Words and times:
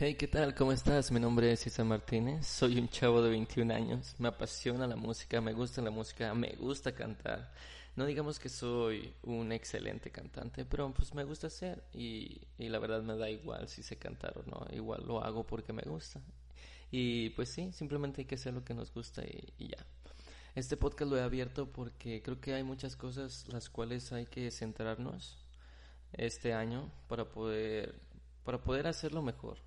Hey, 0.00 0.14
¿qué 0.14 0.28
tal? 0.28 0.54
¿Cómo 0.54 0.70
estás? 0.70 1.10
Mi 1.10 1.18
nombre 1.18 1.50
es 1.50 1.58
César 1.58 1.84
Martínez, 1.84 2.46
soy 2.46 2.78
un 2.78 2.88
chavo 2.88 3.20
de 3.20 3.30
21 3.30 3.74
años, 3.74 4.14
me 4.20 4.28
apasiona 4.28 4.86
la 4.86 4.94
música, 4.94 5.40
me 5.40 5.52
gusta 5.52 5.82
la 5.82 5.90
música, 5.90 6.32
me 6.34 6.50
gusta 6.52 6.94
cantar. 6.94 7.52
No 7.96 8.06
digamos 8.06 8.38
que 8.38 8.48
soy 8.48 9.12
un 9.24 9.50
excelente 9.50 10.12
cantante, 10.12 10.64
pero 10.64 10.94
pues 10.94 11.12
me 11.14 11.24
gusta 11.24 11.48
hacer 11.48 11.82
y, 11.92 12.42
y 12.58 12.68
la 12.68 12.78
verdad 12.78 13.02
me 13.02 13.16
da 13.16 13.28
igual 13.28 13.66
si 13.66 13.82
sé 13.82 13.96
cantar 13.96 14.38
o 14.38 14.44
no, 14.48 14.64
igual 14.70 15.02
lo 15.04 15.20
hago 15.20 15.44
porque 15.44 15.72
me 15.72 15.82
gusta. 15.82 16.20
Y 16.92 17.30
pues 17.30 17.48
sí, 17.48 17.72
simplemente 17.72 18.20
hay 18.20 18.26
que 18.26 18.36
hacer 18.36 18.54
lo 18.54 18.64
que 18.64 18.74
nos 18.74 18.94
gusta 18.94 19.24
y, 19.24 19.52
y 19.58 19.66
ya. 19.66 19.84
Este 20.54 20.76
podcast 20.76 21.10
lo 21.10 21.18
he 21.18 21.22
abierto 21.22 21.72
porque 21.72 22.22
creo 22.22 22.40
que 22.40 22.54
hay 22.54 22.62
muchas 22.62 22.94
cosas 22.94 23.46
las 23.48 23.68
cuales 23.68 24.12
hay 24.12 24.26
que 24.26 24.52
centrarnos 24.52 25.38
este 26.12 26.54
año 26.54 26.88
para 27.08 27.24
poder 27.24 27.96
para 28.44 28.62
poder 28.62 28.86
hacerlo 28.86 29.22
mejor 29.22 29.58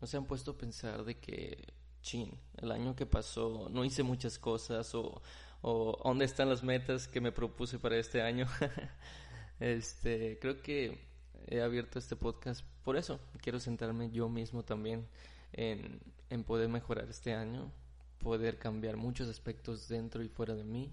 no 0.00 0.06
se 0.06 0.16
han 0.16 0.26
puesto 0.26 0.52
a 0.52 0.58
pensar 0.58 1.04
de 1.04 1.18
que, 1.18 1.72
chin, 2.02 2.38
el 2.56 2.70
año 2.70 2.94
que 2.94 3.06
pasó 3.06 3.68
no 3.70 3.84
hice 3.84 4.02
muchas 4.02 4.38
cosas 4.38 4.94
o, 4.94 5.22
o 5.62 6.00
dónde 6.04 6.24
están 6.24 6.48
las 6.48 6.62
metas 6.62 7.08
que 7.08 7.20
me 7.20 7.32
propuse 7.32 7.78
para 7.78 7.96
este 7.96 8.22
año. 8.22 8.46
este, 9.60 10.38
creo 10.40 10.60
que 10.62 10.98
he 11.46 11.60
abierto 11.60 11.98
este 11.98 12.16
podcast 12.16 12.64
por 12.82 12.96
eso. 12.96 13.20
Quiero 13.40 13.60
sentarme 13.60 14.10
yo 14.10 14.28
mismo 14.28 14.64
también 14.64 15.08
en, 15.52 16.00
en 16.30 16.44
poder 16.44 16.68
mejorar 16.68 17.08
este 17.08 17.34
año, 17.34 17.72
poder 18.18 18.58
cambiar 18.58 18.96
muchos 18.96 19.28
aspectos 19.28 19.88
dentro 19.88 20.22
y 20.22 20.28
fuera 20.28 20.54
de 20.54 20.64
mí. 20.64 20.92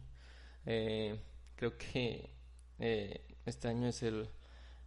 Eh, 0.65 1.19
creo 1.55 1.77
que 1.77 2.29
eh, 2.79 3.25
este 3.45 3.67
año 3.67 3.87
es 3.87 4.03
el 4.03 4.29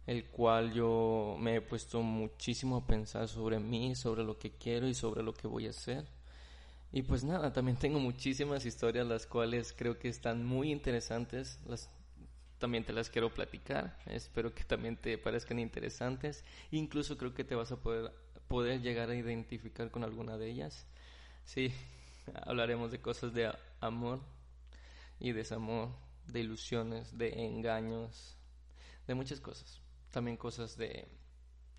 el 0.05 0.25
cual 0.25 0.73
yo 0.73 1.35
me 1.39 1.55
he 1.55 1.61
puesto 1.61 2.01
muchísimo 2.01 2.77
a 2.77 2.87
pensar 2.87 3.27
sobre 3.27 3.59
mí, 3.59 3.95
sobre 3.95 4.23
lo 4.23 4.37
que 4.37 4.51
quiero 4.51 4.87
y 4.87 4.93
sobre 4.93 5.23
lo 5.23 5.33
que 5.33 5.47
voy 5.47 5.67
a 5.67 5.71
hacer. 5.71 6.05
Y 6.91 7.01
pues 7.01 7.23
nada, 7.23 7.51
también 7.51 7.77
tengo 7.77 7.99
muchísimas 7.99 8.65
historias 8.65 9.07
las 9.07 9.25
cuales 9.25 9.73
creo 9.73 9.97
que 9.97 10.07
están 10.07 10.45
muy 10.45 10.71
interesantes, 10.71 11.59
también 12.59 12.85
te 12.85 12.93
las 12.93 13.09
quiero 13.09 13.33
platicar, 13.33 13.97
espero 14.05 14.53
que 14.53 14.63
también 14.63 14.95
te 14.95 15.17
parezcan 15.17 15.59
interesantes, 15.59 16.45
incluso 16.71 17.17
creo 17.17 17.33
que 17.33 17.43
te 17.43 17.55
vas 17.55 17.71
a 17.71 17.81
poder 17.81 18.13
poder 18.47 18.81
llegar 18.81 19.09
a 19.09 19.15
identificar 19.15 19.89
con 19.89 20.03
alguna 20.03 20.37
de 20.37 20.51
ellas. 20.51 20.85
Sí, 21.45 21.73
hablaremos 22.45 22.91
de 22.91 23.01
cosas 23.01 23.33
de 23.33 23.51
amor 23.79 24.21
y 25.19 25.31
desamor, 25.31 25.89
de 26.27 26.41
ilusiones, 26.41 27.17
de 27.17 27.45
engaños, 27.45 28.37
de 29.07 29.15
muchas 29.15 29.41
cosas 29.41 29.81
también 30.15 30.37
cosas 30.37 30.77
de, 30.77 31.09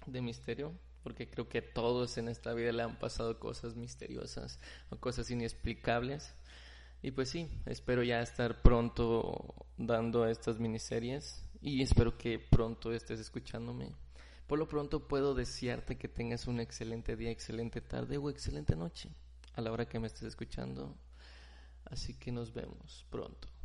de 0.04 0.20
misterio, 0.20 0.78
porque 1.02 1.26
creo 1.30 1.48
que 1.48 1.62
todos 1.62 2.18
en 2.18 2.28
esta 2.28 2.52
vida 2.52 2.70
le 2.70 2.82
han 2.82 2.98
pasado 2.98 3.40
cosas 3.40 3.76
misteriosas 3.76 4.60
o 4.90 4.98
cosas 4.98 5.30
inexplicables. 5.30 6.34
Y 7.00 7.12
pues 7.12 7.30
sí, 7.30 7.48
espero 7.64 8.02
ya 8.02 8.20
estar 8.20 8.60
pronto 8.60 9.54
dando 9.78 10.26
estas 10.26 10.58
miniseries 10.58 11.48
y 11.62 11.80
espero 11.80 12.18
que 12.18 12.38
pronto 12.38 12.92
estés 12.92 13.20
escuchándome. 13.20 13.94
Por 14.46 14.58
lo 14.58 14.68
pronto 14.68 15.08
puedo 15.08 15.34
desearte 15.34 15.96
que 15.96 16.08
tengas 16.08 16.46
un 16.46 16.60
excelente 16.60 17.16
día, 17.16 17.30
excelente 17.30 17.80
tarde 17.80 18.18
o 18.18 18.28
excelente 18.28 18.76
noche 18.76 19.08
a 19.54 19.62
la 19.62 19.72
hora 19.72 19.88
que 19.88 19.98
me 19.98 20.08
estés 20.08 20.24
escuchando. 20.24 20.94
Así 21.86 22.18
que 22.18 22.32
nos 22.32 22.52
vemos 22.52 23.06
pronto. 23.08 23.55